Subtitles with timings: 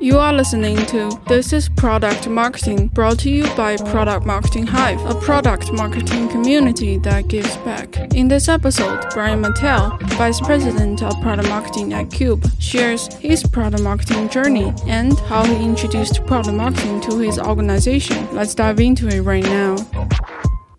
[0.00, 5.04] You are listening to This is Product Marketing, brought to you by Product Marketing Hive,
[5.04, 7.96] a product marketing community that gives back.
[8.14, 13.82] In this episode, Brian Martell, Vice President of Product Marketing at Cube, shares his product
[13.82, 18.26] marketing journey and how he introduced product marketing to his organization.
[18.34, 19.76] Let's dive into it right now.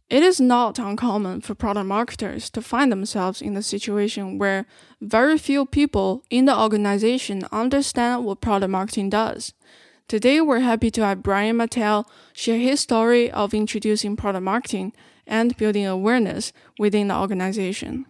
[0.10, 4.66] It is not uncommon for product marketers to find themselves in a situation where
[5.00, 9.54] very few people in the organization understand what product marketing does.
[10.07, 14.93] Today, we're happy to have Brian Martell share his story of introducing product marketing
[15.28, 18.07] and building awareness within the organization.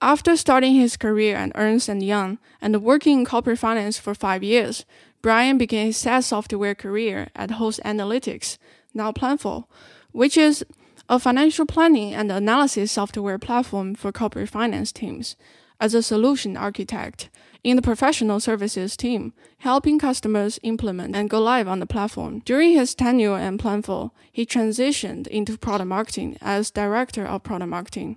[0.00, 4.42] After starting his career at Ernst & Young and working in corporate finance for five
[4.42, 4.86] years,
[5.20, 8.56] Brian began his SaaS software career at Host Analytics,
[8.94, 9.64] now Planful,
[10.12, 10.64] which is
[11.08, 15.36] a financial planning and analysis software platform for corporate finance teams,
[15.80, 17.28] as a solution architect
[17.62, 22.40] in the professional services team, helping customers implement and go live on the platform.
[22.44, 28.16] During his tenure at Planful, he transitioned into product marketing as director of product marketing.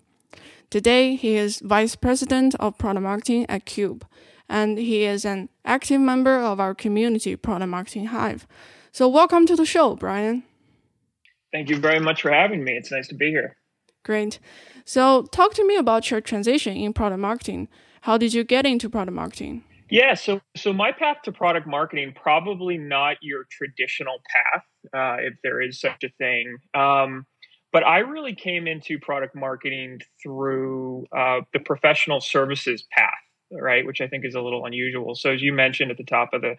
[0.70, 4.06] Today, he is vice president of product marketing at Cube,
[4.48, 8.48] and he is an active member of our community product marketing hive.
[8.92, 10.44] So, welcome to the show, Brian.
[11.52, 12.74] Thank you very much for having me.
[12.74, 13.56] It's nice to be here.
[14.04, 14.40] Great.
[14.86, 17.68] So, talk to me about your transition in product marketing.
[18.02, 19.64] How did you get into product marketing?
[19.90, 25.34] Yeah, so so my path to product marketing probably not your traditional path, uh, if
[25.44, 26.58] there is such a thing.
[26.76, 27.26] Um,
[27.72, 33.14] but I really came into product marketing through uh, the professional services path,
[33.52, 33.86] right?
[33.86, 35.16] Which I think is a little unusual.
[35.16, 36.56] So as you mentioned at the top of the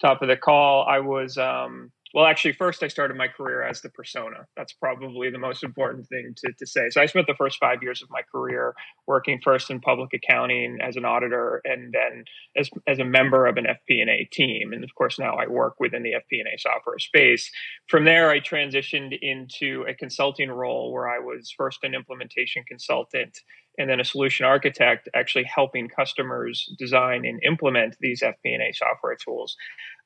[0.00, 3.80] top of the call, I was um, well, actually, first I started my career as
[3.80, 4.46] the persona.
[4.56, 6.90] That's probably the most important thing to, to say.
[6.90, 8.74] So I spent the first five years of my career
[9.06, 12.24] working first in public accounting as an auditor, and then
[12.56, 14.72] as as a member of an FP&A team.
[14.72, 17.48] And of course, now I work within the FP&A software space.
[17.88, 23.38] From there, I transitioned into a consulting role where I was first an implementation consultant
[23.80, 29.56] and then a solution architect actually helping customers design and implement these FP&A software tools.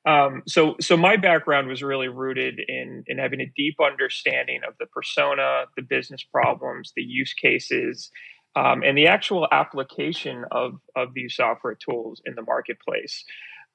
[0.07, 4.75] Um, so, so my background was really rooted in in having a deep understanding of
[4.79, 8.11] the persona, the business problems, the use cases,
[8.55, 13.25] um, and the actual application of of these software tools in the marketplace.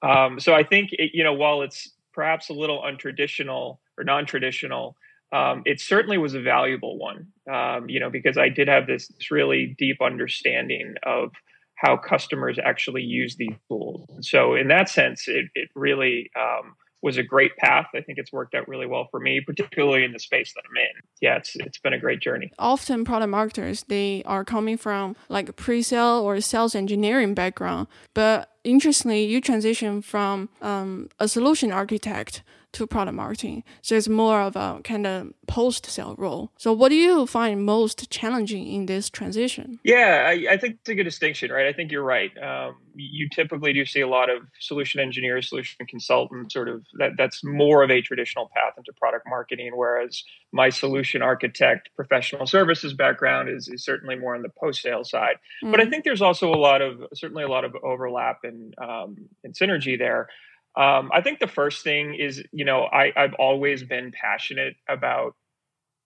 [0.03, 4.97] Um, so, I think it, you know while it's perhaps a little untraditional or non-traditional,
[5.32, 7.28] um, it certainly was a valuable one.
[7.50, 11.32] Um, you know because I did have this, this really deep understanding of
[11.76, 14.06] how customers actually use these tools.
[14.20, 17.86] So in that sense, it, it really um, was a great path.
[17.94, 20.76] I think it's worked out really well for me, particularly in the space that I'm
[20.76, 21.02] in.
[21.20, 22.52] Yeah, it's it's been a great journey.
[22.58, 28.50] Often product marketers they are coming from like a pre-sale or sales engineering background, but
[28.64, 32.42] interestingly, you transition from um, a solution architect
[32.72, 33.64] to product marketing.
[33.82, 36.53] So it's more of a kind of post sale role.
[36.58, 39.81] So what do you find most challenging in this transition?
[39.84, 41.66] Yeah, I, I think it's a good distinction, right?
[41.66, 42.31] I think you're right.
[42.38, 47.12] Um, you typically do see a lot of solution engineers, solution consultants, sort of that,
[47.16, 52.92] that's more of a traditional path into product marketing, whereas my solution architect professional services
[52.92, 55.37] background is, is certainly more on the post sale side.
[55.64, 55.70] Mm.
[55.70, 55.91] But I mm.
[55.91, 59.98] think there's also a lot of certainly a lot of overlap and um, and synergy
[59.98, 60.28] there.
[60.76, 65.34] Um, I think the first thing is, you know, I, I've always been passionate about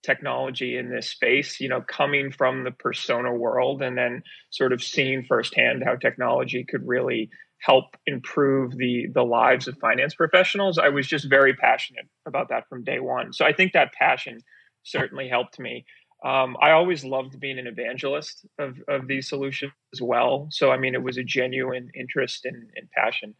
[0.04, 4.82] technology in this space, you know, coming from the persona world and then sort of
[4.82, 7.30] seeing firsthand how technology could really
[7.60, 10.78] help improve the the lives of finance professionals.
[10.78, 13.32] I was just very passionate about that from day one.
[13.32, 14.40] So I think that passion
[14.82, 15.86] certainly helped me.
[16.24, 20.48] Um, I always loved being an evangelist of, of these solutions as well.
[20.50, 23.34] So I mean, it was a genuine interest and, and passion.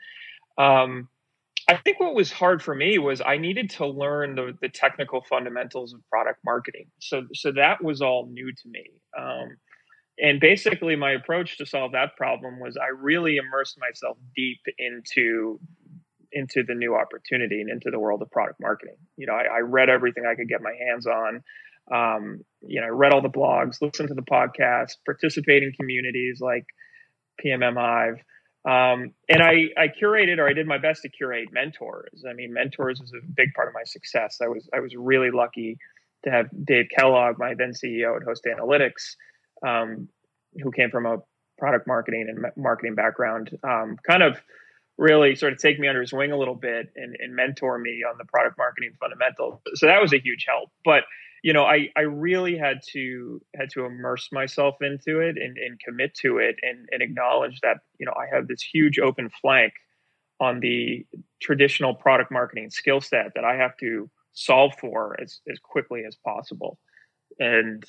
[0.59, 1.09] Um,
[1.69, 5.23] I think what was hard for me was I needed to learn the, the technical
[5.23, 6.87] fundamentals of product marketing.
[7.01, 8.85] So, so that was all new to me.
[9.19, 9.57] Um,
[10.19, 15.59] and basically, my approach to solve that problem was I really immersed myself deep into
[16.35, 18.97] into the new opportunity and into the world of product marketing.
[19.17, 21.43] You know, I, I read everything I could get my hands on.
[21.93, 26.39] Um, you know, I read all the blogs, listened to the podcasts, participate in communities
[26.41, 26.65] like
[27.45, 28.17] PMM Hive.
[28.65, 32.25] Um, and I, I curated or I did my best to curate mentors.
[32.29, 34.39] I mean, mentors is a big part of my success.
[34.43, 35.77] I was I was really lucky
[36.25, 39.17] to have Dave Kellogg, my then CEO at Host Analytics,
[39.67, 40.09] um,
[40.63, 41.19] who came from a
[41.59, 44.41] product marketing and marketing background, um, kind of
[44.97, 48.05] really sort of take me under his wing a little bit and, and mentor me
[48.09, 49.61] on the product marketing fundamentals.
[49.75, 50.71] So that was a huge help.
[50.85, 51.05] But
[51.45, 55.79] you know, I, I really had to had to immerse myself into it and, and
[55.79, 59.75] commit to it and, and acknowledge that, you know, I have this huge open flank
[60.41, 61.07] on the
[61.43, 66.17] traditional product marketing skill set that I have to solve for as, as quickly as
[66.17, 66.79] possible.
[67.39, 67.85] And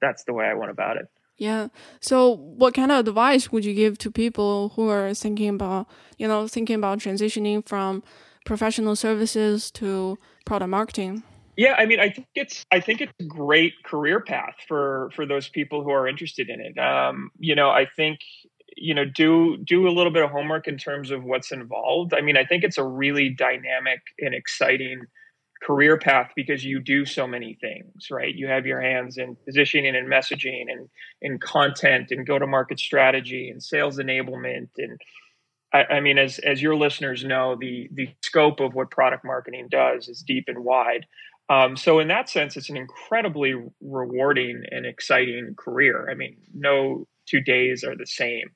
[0.00, 1.06] that's the way I went about it.
[1.36, 1.68] Yeah.
[2.00, 6.28] So what kind of advice would you give to people who are thinking about, you
[6.28, 8.02] know, thinking about transitioning from
[8.46, 11.22] professional services to product marketing?
[11.56, 15.24] Yeah, I mean, I think it's I think it's a great career path for for
[15.24, 16.78] those people who are interested in it.
[16.78, 18.20] Um, you know, I think
[18.76, 22.12] you know do do a little bit of homework in terms of what's involved.
[22.12, 25.02] I mean, I think it's a really dynamic and exciting
[25.64, 28.34] career path because you do so many things, right?
[28.34, 30.88] You have your hands in positioning and messaging and
[31.22, 35.00] in content and go to market strategy and sales enablement and
[35.74, 39.66] I, I, mean, as as your listeners know, the the scope of what product marketing
[39.70, 41.04] does is deep and wide.
[41.50, 46.08] Um, so in that sense, it's an incredibly rewarding and exciting career.
[46.10, 48.50] I mean, no two days are the same.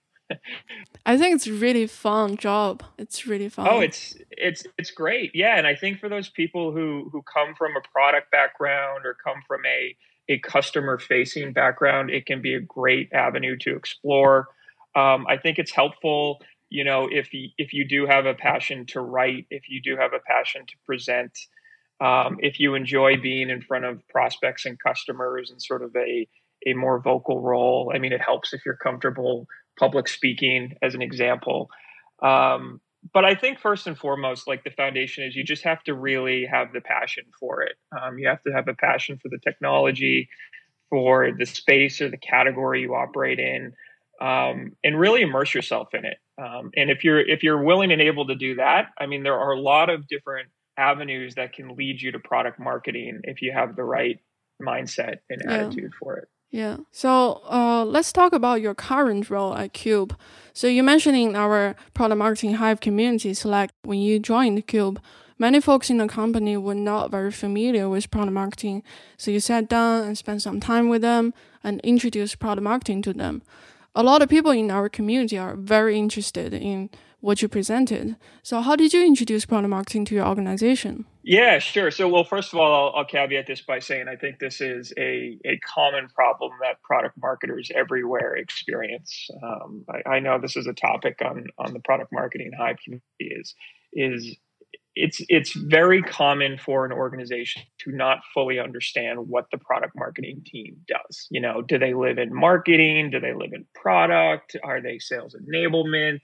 [1.07, 2.83] I think it's really fun job.
[2.99, 3.67] It's really fun.
[3.69, 5.33] Oh, it's it's it's great.
[5.35, 9.17] Yeah, and I think for those people who who come from a product background or
[9.23, 9.97] come from a
[10.29, 14.49] a customer facing background, it can be a great avenue to explore.
[14.95, 16.41] Um, I think it's helpful,
[16.71, 19.97] you know, if you, if you do have a passion to write, if you do
[19.97, 21.39] have a passion to present,
[22.01, 26.29] um, if you enjoy being in front of prospects and customers and sort of a
[26.67, 27.93] a more vocal role.
[27.95, 29.47] I mean, it helps if you're comfortable
[29.79, 31.71] public speaking, as an example.
[32.23, 32.81] Um,
[33.13, 36.47] but I think first and foremost, like the foundation is you just have to really
[36.47, 37.77] have the passion for it.
[37.99, 40.29] Um, you have to have a passion for the technology,
[40.91, 43.73] for the space or the category you operate in,
[44.21, 46.19] um, and really immerse yourself in it.
[46.43, 49.39] Um, and if you're if you're willing and able to do that, I mean, there
[49.39, 53.53] are a lot of different avenues that can lead you to product marketing if you
[53.53, 54.19] have the right
[54.61, 55.55] mindset and yeah.
[55.55, 56.29] attitude for it.
[56.51, 56.79] Yeah.
[56.91, 60.17] So uh, let's talk about your current role at Cube.
[60.55, 65.01] So you mentioned in our product marketing hive community Slack when you joined Cube,
[65.39, 68.83] many folks in the company were not very familiar with product marketing.
[69.19, 73.13] So you sat down and spent some time with them and introduced product marketing to
[73.13, 73.43] them.
[73.95, 76.89] A lot of people in our community are very interested in
[77.21, 78.17] what you presented.
[78.43, 81.05] So, how did you introduce product marketing to your organization?
[81.29, 81.91] Yeah, sure.
[81.91, 84.95] So, well, first of all, I'll, I'll caveat this by saying I think this is
[84.97, 89.29] a, a common problem that product marketers everywhere experience.
[89.43, 93.05] Um, I, I, know this is a topic on on the product marketing hive community
[93.21, 93.55] is
[93.93, 94.37] is
[94.95, 100.43] it's it's very common for an organization to not fully understand what the product marketing
[100.47, 101.27] team does.
[101.31, 103.11] You know, do they live in marketing?
[103.11, 104.57] Do they live in product?
[104.65, 106.21] Are they sales enablement?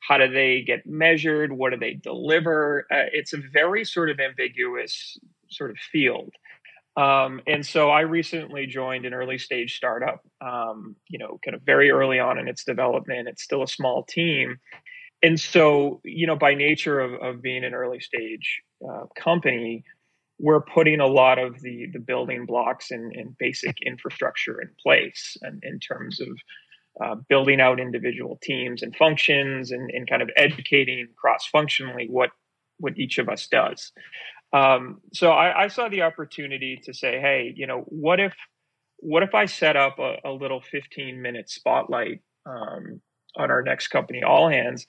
[0.00, 1.52] How do they get measured?
[1.52, 2.86] What do they deliver?
[2.90, 5.18] Uh, it's a very sort of ambiguous
[5.50, 6.32] sort of field.
[6.96, 11.62] Um, and so i recently joined an early stage startup um, you know kind of
[11.62, 13.28] very early on in its development.
[13.28, 14.58] It's still a small team.
[15.22, 19.84] And so you know by nature of, of being an early stage uh, company
[20.38, 25.36] we're putting a lot of the the building blocks and, and basic infrastructure in place
[25.42, 26.28] and in terms of
[27.02, 32.30] uh, building out individual teams and functions and, and kind of educating cross functionally what
[32.80, 33.92] what each of us does.
[34.52, 38.34] Um, so I, I, saw the opportunity to say, hey, you know, what if
[38.98, 43.00] what if I set up a, a little 15 minute spotlight um,
[43.36, 44.84] on our next company, All Hands,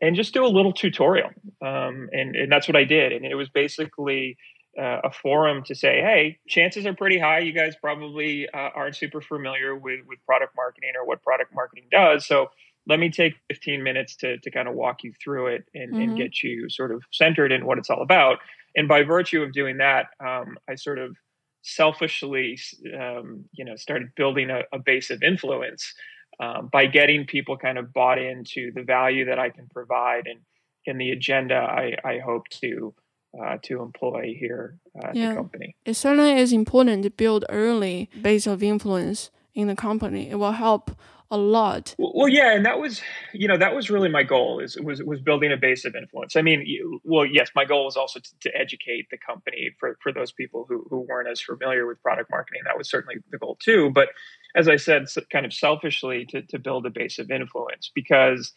[0.00, 1.30] and just do a little tutorial.
[1.64, 3.12] Um, and, and that's what I did.
[3.12, 4.36] And it was basically
[4.78, 8.96] uh, a forum to say, hey, chances are pretty high you guys probably uh, aren't
[8.96, 12.26] super familiar with with product marketing or what product marketing does.
[12.26, 12.50] So
[12.86, 16.02] let me take 15 minutes to to kind of walk you through it and, mm-hmm.
[16.02, 18.38] and get you sort of centered in what it's all about.
[18.76, 21.16] And by virtue of doing that, um, I sort of
[21.62, 22.58] selfishly,
[22.98, 25.94] um, you know, started building a, a base of influence
[26.40, 30.40] um, by getting people kind of bought into the value that I can provide and
[30.86, 32.94] in the agenda I, I hope to
[33.42, 35.30] uh, to employ here at yeah.
[35.30, 35.76] the company.
[35.84, 40.30] It certainly is important to build early base of influence in the company.
[40.30, 40.90] It will help
[41.30, 41.94] a lot.
[41.98, 43.00] Well, well, yeah, and that was,
[43.32, 46.36] you know, that was really my goal is was was building a base of influence.
[46.36, 49.98] I mean, you, well, yes, my goal was also to, to, educate the company for
[50.02, 52.62] for those people who who weren't as familiar with product marketing.
[52.66, 53.90] That was certainly the goal too.
[53.90, 54.10] But
[54.54, 58.52] as I said, kind of selfishly, to to build a base of influence because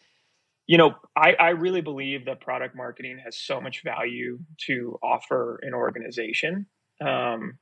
[0.68, 5.58] you know, I, I really believe that product marketing has so much value to offer
[5.62, 6.66] an organization.
[7.04, 7.58] Um,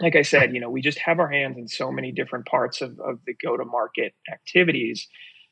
[0.00, 2.80] like I said, you know, we just have our hands in so many different parts
[2.80, 5.06] of, of the go to market activities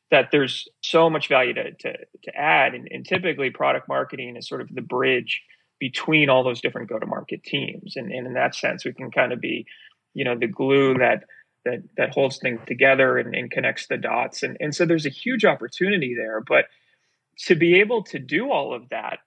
[0.09, 2.73] that there's so much value to, to, to add.
[2.73, 5.41] And, and, typically, product marketing is sort of the bridge
[5.79, 7.95] between all those different go to market teams.
[7.95, 9.67] And, and, in that sense, we can kind of be,
[10.15, 11.25] you know, the glue that
[11.65, 14.43] that that holds things together and, and connects the dots.
[14.43, 16.41] And and so there's a huge opportunity there.
[16.41, 16.65] But
[17.45, 19.19] to be able to do all of that,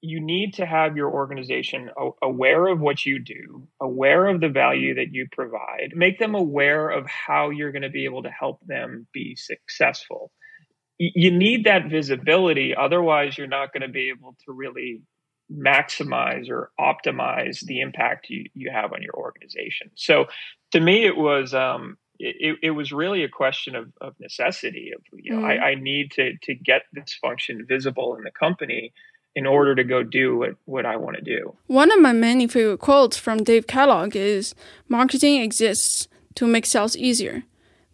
[0.00, 1.90] you need to have your organization
[2.22, 6.90] aware of what you do, aware of the value that you provide, make them aware
[6.90, 10.32] of how you're going to be able to help them be successful.
[10.98, 12.74] You need that visibility.
[12.74, 15.02] Otherwise, you're not going to be able to really
[15.52, 19.90] maximize or optimize the impact you, you have on your organization.
[19.94, 20.26] So
[20.72, 25.02] to me, it was, um, it, it was really a question of, of necessity of,
[25.12, 25.50] you know, mm.
[25.50, 28.92] I, I need to, to get this function visible in the company
[29.34, 31.56] in order to go do what, what I want to do.
[31.66, 34.54] One of my many favorite quotes from Dave Kellogg is
[34.88, 37.42] marketing exists to make sales easier.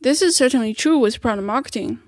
[0.01, 2.01] This is certainly true with product marketing.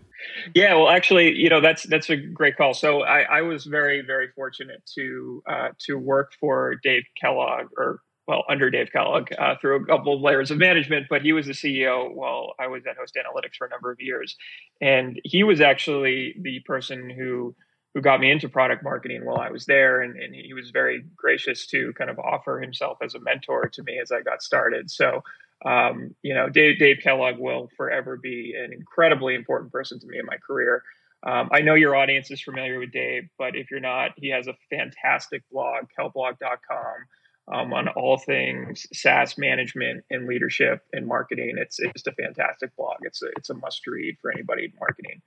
[0.54, 2.74] Yeah, well, actually, you know that's that's a great call.
[2.74, 8.00] So I, I was very very fortunate to uh, to work for Dave Kellogg, or
[8.26, 11.06] well, under Dave Kellogg, uh, through a couple of layers of management.
[11.08, 14.00] But he was the CEO while I was at Host Analytics for a number of
[14.00, 14.36] years,
[14.80, 17.54] and he was actually the person who
[17.94, 21.02] who got me into product marketing while I was there, and, and he was very
[21.16, 24.90] gracious to kind of offer himself as a mentor to me as I got started.
[24.90, 25.22] So
[25.64, 30.19] um, you know, Dave, Dave, Kellogg will forever be an incredibly important person to me
[30.19, 30.83] in my career.
[31.26, 34.47] Um, I know your audience is familiar with Dave, but if you're not, he has
[34.47, 41.57] a fantastic blog, kellblog.com, um, on all things SaaS management and leadership and marketing.
[41.59, 42.97] It's, it's just a fantastic blog.
[43.02, 45.21] It's a, it's a must read for anybody in marketing.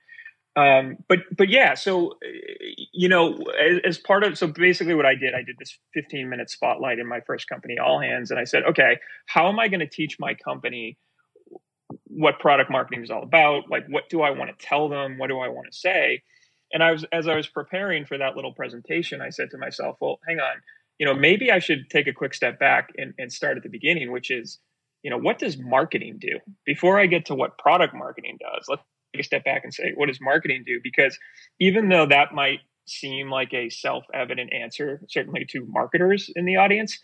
[0.56, 2.14] Um, but but yeah, so
[2.92, 6.30] you know, as, as, part of so basically what I did, I did this 15
[6.30, 9.68] minute spotlight in my first company, All Hands, and I said, okay, how am I
[9.68, 10.98] going to teach my company
[12.06, 13.64] what product marketing is all about?
[13.70, 15.18] Like, what do I want to tell them?
[15.18, 16.22] What do I want to say?
[16.72, 19.98] And I was as I was preparing for that little presentation, I said to myself,
[20.00, 20.58] well, hang on,
[21.00, 23.70] you know, maybe I should take a quick step back and, and start at the
[23.70, 24.60] beginning, which is
[25.02, 28.82] you know what does marketing do before i get to what product marketing does let's
[29.18, 30.80] a step back and say, what does marketing do?
[30.84, 31.18] Because
[31.60, 36.98] even though that might seem like a self-evident answer, certainly to marketers in the audience,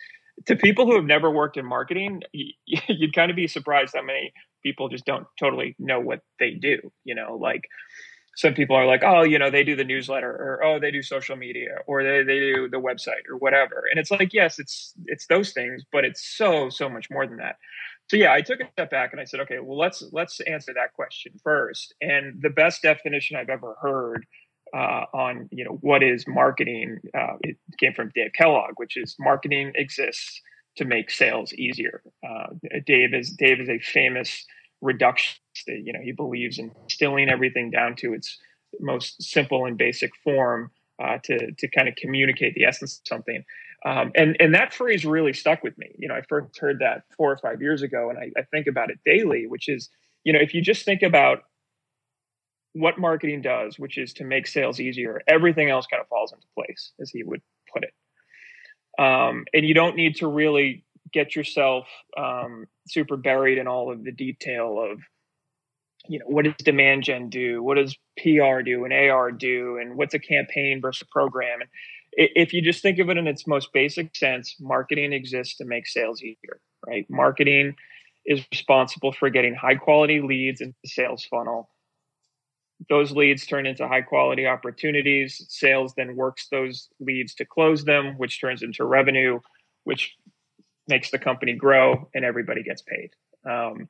[0.45, 4.33] to people who have never worked in marketing, you'd kind of be surprised how many
[4.63, 6.77] people just don't totally know what they do.
[7.03, 7.61] You know, like
[8.39, 11.03] some people are like, oh, you know, they do the newsletter or oh, they do
[11.03, 13.83] social media or they, they do the website or whatever.
[13.91, 17.37] And it's like, yes, it's it's those things, but it's so, so much more than
[17.37, 17.57] that
[18.09, 20.73] so yeah, I took a step back and I said, okay, well let's let's answer
[20.73, 21.93] that question first.
[22.01, 24.25] And the best definition I've ever heard
[24.75, 29.15] uh, on you know what is marketing uh, it came from Dave Kellogg, which is
[29.19, 30.41] marketing exists
[30.77, 32.01] to make sales easier.
[32.27, 32.47] Uh,
[32.85, 34.45] Dave is Dave is a famous
[35.71, 38.37] You know he believes in distilling everything down to its
[38.79, 40.71] most simple and basic form
[41.01, 43.43] uh, to to kind of communicate the essence of something.
[43.85, 45.95] Um, and and that phrase really stuck with me.
[45.97, 48.67] You know, I first heard that four or five years ago, and I, I think
[48.67, 49.47] about it daily.
[49.47, 49.89] Which is,
[50.23, 51.43] you know, if you just think about
[52.73, 56.45] what marketing does, which is to make sales easier, everything else kind of falls into
[56.55, 57.41] place, as he would
[57.73, 57.93] put it.
[59.01, 64.03] Um, and you don't need to really get yourself um, super buried in all of
[64.03, 64.99] the detail of,
[66.09, 67.61] you know, what does demand gen do?
[67.61, 69.77] What does PR do and AR do?
[69.77, 71.61] And what's a campaign versus a program?
[71.61, 71.69] And
[72.13, 75.85] if you just think of it in its most basic sense, marketing exists to make
[75.87, 77.05] sales easier, right?
[77.09, 77.75] Marketing
[78.25, 81.69] is responsible for getting high quality leads into the sales funnel.
[82.89, 85.45] Those leads turn into high quality opportunities.
[85.49, 89.39] Sales then works those leads to close them, which turns into revenue,
[89.83, 90.15] which
[90.87, 93.11] makes the company grow and everybody gets paid.
[93.47, 93.87] Um,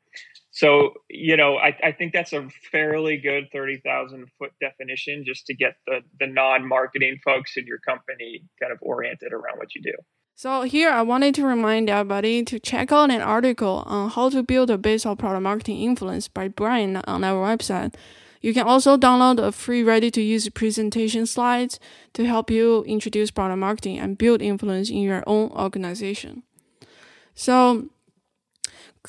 [0.52, 5.56] so, you know, I, I, think that's a fairly good 30,000 foot definition just to
[5.56, 9.82] get the, the non marketing folks in your company kind of oriented around what you
[9.82, 9.94] do.
[10.36, 14.44] So, here I wanted to remind everybody to check out an article on how to
[14.44, 17.96] build a base of product marketing influence by Brian on our website.
[18.42, 21.80] You can also download a free ready to use presentation slides
[22.14, 26.44] to help you introduce product marketing and build influence in your own organization.
[27.36, 27.90] So,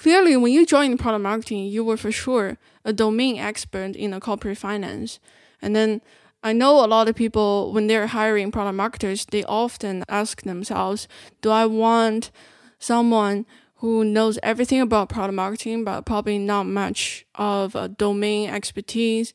[0.01, 4.57] Clearly, when you joined product marketing, you were for sure a domain expert in corporate
[4.57, 5.21] finance.
[5.61, 6.01] And then
[6.43, 11.07] I know a lot of people, when they're hiring product marketers, they often ask themselves,
[11.43, 12.31] do I want
[12.79, 19.35] someone who knows everything about product marketing, but probably not much of a domain expertise?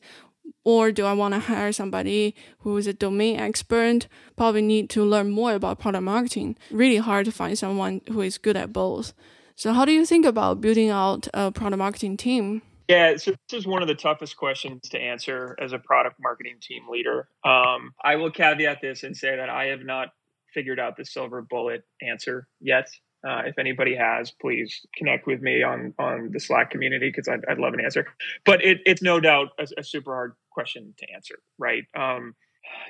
[0.64, 5.04] Or do I want to hire somebody who is a domain expert, probably need to
[5.04, 6.56] learn more about product marketing?
[6.72, 9.14] Really hard to find someone who is good at both.
[9.56, 12.60] So, how do you think about building out a product marketing team?
[12.88, 16.58] Yeah, so this is one of the toughest questions to answer as a product marketing
[16.60, 17.28] team leader.
[17.42, 20.10] Um, I will caveat this and say that I have not
[20.52, 22.88] figured out the silver bullet answer yet.
[23.26, 27.44] Uh, if anybody has, please connect with me on on the Slack community because I'd,
[27.48, 28.06] I'd, love an answer.
[28.44, 31.84] But it, it's no doubt a, a, super hard question to answer, right?
[31.96, 32.34] Um,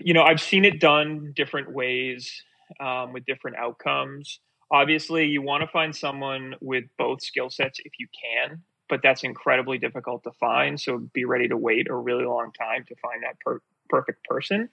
[0.01, 2.43] you know, I've seen it done different ways
[2.81, 4.41] um, with different outcomes.
[4.71, 9.23] Obviously, you want to find someone with both skill sets if you can, but that's
[9.23, 10.81] incredibly difficult to find.
[10.81, 14.69] So be ready to wait a really long time to find that per- perfect person,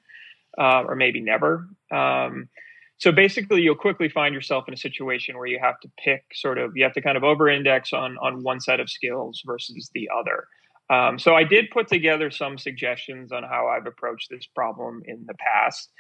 [0.58, 1.68] uh, or maybe never.
[1.92, 2.50] Um,
[2.98, 6.58] so basically, you'll quickly find yourself in a situation where you have to pick sort
[6.58, 9.92] of you have to kind of over index on on one set of skills versus
[9.94, 10.48] the other.
[10.90, 15.26] Um, so I did put together some suggestions on how I've approached this problem in
[15.26, 15.92] the past.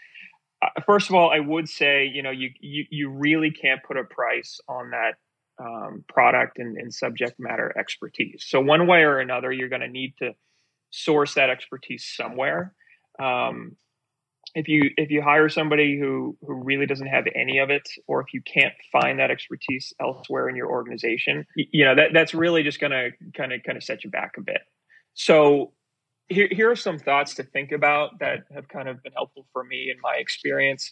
[0.63, 3.97] Uh, first of all, I would say you know you you, you really can't put
[3.97, 5.15] a price on that
[5.59, 8.43] um, product and, and, subject matter expertise.
[8.47, 10.31] So one way or another, you're going to need to
[10.89, 12.73] source that expertise somewhere.
[13.21, 13.75] Um,
[14.55, 18.21] if you if you hire somebody who who really doesn't have any of it, or
[18.21, 22.63] if you can't find that expertise elsewhere in your organization, you know that that's really
[22.63, 24.61] just going to kind of kind of set you back a bit.
[25.15, 25.73] So
[26.29, 29.63] here, here are some thoughts to think about that have kind of been helpful for
[29.63, 30.91] me in my experience.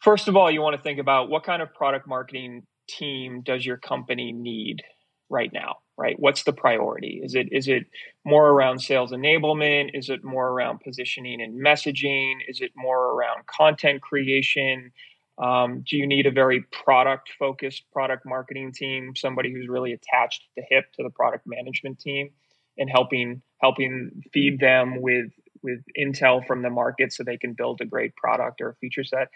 [0.00, 3.66] First of all, you want to think about what kind of product marketing team does
[3.66, 4.82] your company need
[5.28, 6.14] right now, right?
[6.18, 7.20] What's the priority?
[7.22, 7.86] Is it is it
[8.24, 9.90] more around sales enablement?
[9.94, 12.34] Is it more around positioning and messaging?
[12.48, 14.92] Is it more around content creation?
[15.38, 20.42] Um, do you need a very product focused product marketing team, somebody who's really attached
[20.56, 22.30] to hip to the product management team?
[22.78, 25.30] And helping helping feed them with
[25.62, 29.04] with intel from the market so they can build a great product or a feature
[29.04, 29.28] set.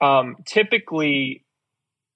[0.00, 1.44] Um, typically,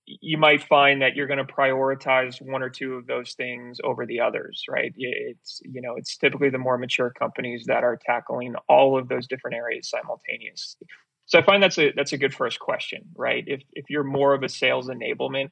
[0.07, 4.05] you might find that you're going to prioritize one or two of those things over
[4.05, 4.93] the others, right?
[4.97, 9.27] It's you know it's typically the more mature companies that are tackling all of those
[9.27, 10.87] different areas simultaneously.
[11.27, 13.45] So I find that's a that's a good first question, right?
[13.47, 15.51] If if you're more of a sales enablement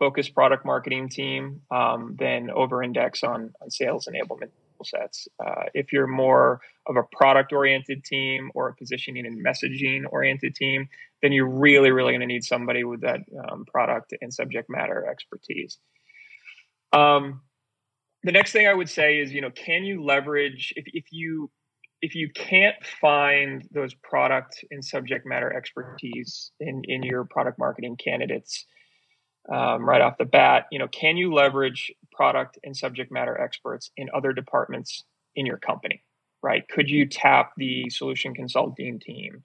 [0.00, 4.50] focused product marketing team, um, then over index on, on sales enablement
[4.84, 5.28] sets.
[5.38, 10.54] Uh, if you're more of a product oriented team or a positioning and messaging oriented
[10.54, 10.88] team,
[11.22, 15.06] then you're really, really going to need somebody with that um, product and subject matter
[15.06, 15.78] expertise.
[16.92, 17.42] Um,
[18.22, 21.50] the next thing I would say is, you know, can you leverage if, if you
[22.02, 27.96] if you can't find those product and subject matter expertise in in your product marketing
[28.02, 28.64] candidates,
[29.48, 30.66] um, right off the bat.
[30.70, 35.58] You know, can you leverage product and subject matter experts in other departments in your
[35.58, 36.02] company?
[36.42, 36.66] Right?
[36.68, 39.42] Could you tap the solution consulting team,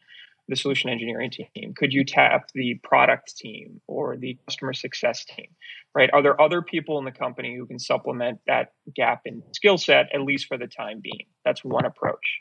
[0.47, 1.73] the solution engineering team?
[1.75, 5.47] Could you tap the product team or the customer success team?
[5.93, 6.09] Right?
[6.13, 10.07] Are there other people in the company who can supplement that gap in skill set
[10.13, 11.25] at least for the time being?
[11.43, 12.39] That's one approach.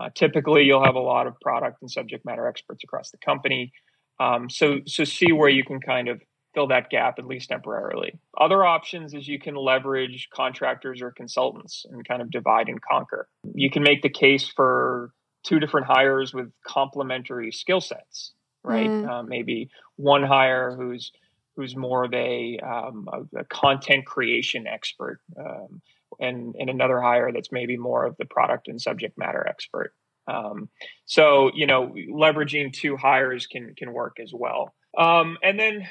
[0.00, 3.72] Uh, typically, you'll have a lot of product and subject matter experts across the company.
[4.18, 6.20] Um, so, so see where you can kind of
[6.54, 8.18] fill that gap at least temporarily.
[8.38, 13.28] Other options is you can leverage contractors or consultants and kind of divide and conquer.
[13.54, 15.12] You can make the case for
[15.44, 18.88] two different hires with complementary skill sets, right?
[18.88, 19.08] Mm.
[19.08, 21.12] Uh, maybe one hire who's
[21.56, 25.82] who's more of a, um, a, a content creation expert, um,
[26.20, 29.94] and and another hire that's maybe more of the product and subject matter expert.
[30.28, 30.68] Um,
[31.06, 34.72] so you know, leveraging two hires can can work as well.
[34.96, 35.88] Um, and then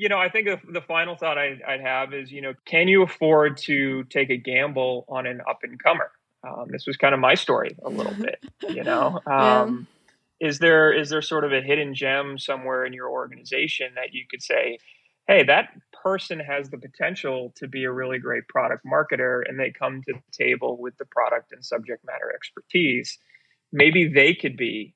[0.00, 3.02] you know, I think the final thought I'd, I'd, have is, you know, can you
[3.02, 6.10] afford to take a gamble on an up and comer?
[6.42, 9.20] Um, this was kind of my story a little bit, you know.
[9.26, 9.86] Um,
[10.40, 10.48] yeah.
[10.48, 14.24] Is there is there sort of a hidden gem somewhere in your organization that you
[14.30, 14.78] could say,
[15.28, 15.68] hey, that
[16.02, 20.14] person has the potential to be a really great product marketer, and they come to
[20.14, 23.18] the table with the product and subject matter expertise.
[23.70, 24.94] Maybe they could be,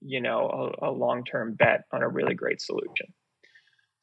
[0.00, 3.12] you know, a, a long term bet on a really great solution.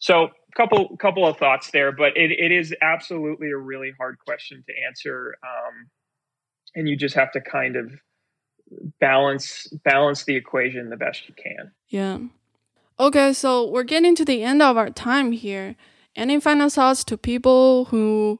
[0.01, 4.17] So, a couple couple of thoughts there, but it, it is absolutely a really hard
[4.19, 5.89] question to answer, um,
[6.75, 7.91] and you just have to kind of
[8.99, 11.71] balance balance the equation the best you can.
[11.87, 12.17] Yeah.
[12.99, 15.75] Okay, so we're getting to the end of our time here.
[16.15, 18.39] Any final thoughts to people who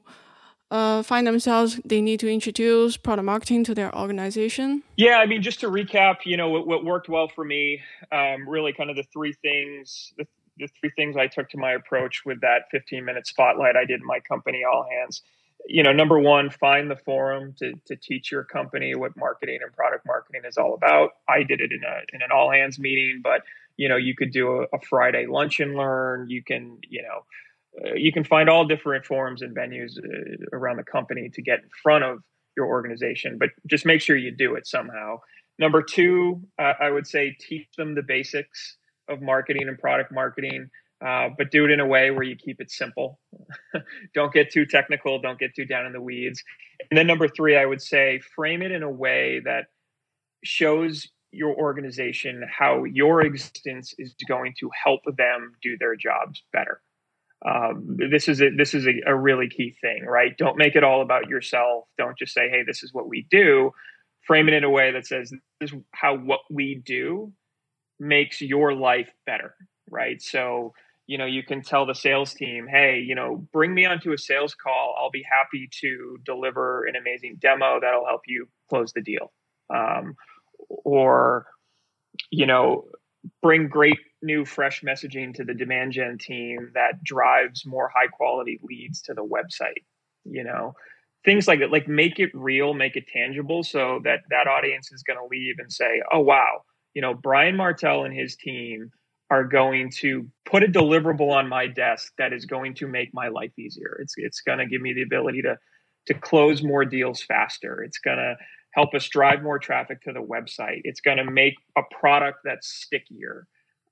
[0.72, 4.82] uh, find themselves they need to introduce product marketing to their organization?
[4.96, 8.48] Yeah, I mean, just to recap, you know, what, what worked well for me, um,
[8.48, 10.26] really kind of the three things, the,
[10.62, 14.00] the three things I took to my approach with that 15 minute spotlight I did
[14.00, 15.20] in my company, All Hands.
[15.66, 19.72] You know, number one, find the forum to, to teach your company what marketing and
[19.72, 21.10] product marketing is all about.
[21.28, 23.42] I did it in a in an all hands meeting, but
[23.76, 26.28] you know, you could do a, a Friday lunch and learn.
[26.30, 30.76] You can, you know, uh, you can find all different forums and venues uh, around
[30.76, 32.18] the company to get in front of
[32.56, 35.18] your organization, but just make sure you do it somehow.
[35.58, 38.76] Number two, uh, I would say teach them the basics
[39.08, 40.68] of marketing and product marketing,
[41.04, 43.18] uh, but do it in a way where you keep it simple.
[44.14, 46.42] don't get too technical, don't get too down in the weeds.
[46.90, 49.66] And then number three, I would say frame it in a way that
[50.44, 56.80] shows your organization how your existence is going to help them do their jobs better.
[57.44, 60.36] Um, this is a, this is a, a, really key thing, right?
[60.38, 61.86] Don't make it all about yourself.
[61.98, 63.72] Don't just say, "Hey, this is what we do."
[64.28, 67.32] Frame it in a way that says, "This is how what we do
[68.02, 69.54] makes your life better,"
[69.90, 70.20] right?
[70.22, 70.72] So
[71.06, 74.18] you know you can tell the sales team hey you know bring me onto a
[74.18, 74.96] sales call.
[75.00, 79.32] I'll be happy to deliver an amazing demo that'll help you close the deal.
[79.74, 80.14] Um,
[80.84, 81.46] or
[82.30, 82.84] you know
[83.42, 88.60] bring great new fresh messaging to the demand gen team that drives more high quality
[88.62, 89.84] leads to the website
[90.24, 90.74] you know?
[91.24, 95.04] Things like that like make it real make it tangible so that that audience is
[95.04, 96.62] going to leave and say oh wow
[96.94, 98.90] you know brian martell and his team
[99.30, 103.28] are going to put a deliverable on my desk that is going to make my
[103.28, 105.56] life easier it's it's going to give me the ability to
[106.06, 108.36] to close more deals faster it's going to
[108.72, 110.80] help us drive more traffic to the website.
[110.84, 113.46] It's going to make a product that's stickier.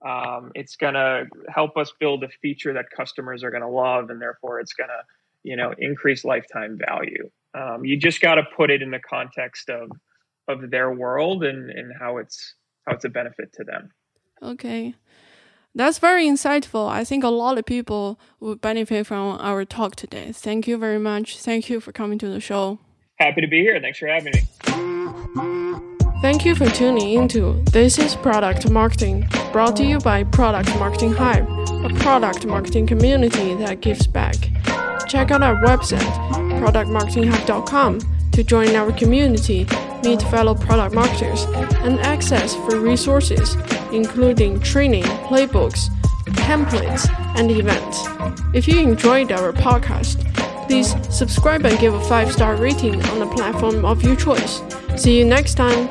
[0.07, 4.09] Um, it's going to help us build a feature that customers are going to love,
[4.11, 5.03] and therefore it's going to,
[5.43, 7.31] you know, increase lifetime value.
[7.55, 9.91] Um, you just got to put it in the context of
[10.49, 12.55] of their world and and how it's
[12.87, 13.91] how it's a benefit to them.
[14.43, 14.95] Okay.
[15.75, 16.89] That's very insightful.
[16.89, 20.33] I think a lot of people would benefit from our talk today.
[20.33, 21.39] Thank you very much.
[21.39, 22.81] Thank you for coming to the show.
[23.19, 23.79] Happy to be here.
[23.81, 24.43] Thanks for having me.
[26.23, 31.13] Thank you for tuning into This is Product Marketing, brought to you by Product Marketing
[31.13, 31.49] Hive,
[31.83, 34.35] a product marketing community that gives back.
[35.09, 35.99] Check out our website,
[36.61, 38.01] productmarketinghive.com,
[38.33, 39.65] to join our community,
[40.03, 41.45] meet fellow product marketers,
[41.85, 43.57] and access free resources,
[43.93, 45.89] including training, playbooks,
[46.49, 47.99] templates, and events.
[48.55, 50.27] If you enjoyed our podcast,
[50.71, 54.63] Please subscribe and give a 5 star rating on the platform of your choice.
[54.95, 55.89] See you next time.